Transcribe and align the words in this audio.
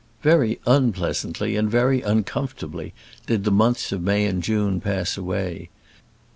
Very 0.23 0.59
unpleasantly 0.65 1.55
and 1.55 1.69
very 1.69 2.01
uncomfortably 2.01 2.91
did 3.27 3.43
the 3.43 3.51
months 3.51 3.91
of 3.91 4.01
May 4.01 4.25
and 4.25 4.41
June 4.41 4.81
pass 4.81 5.15
away. 5.15 5.69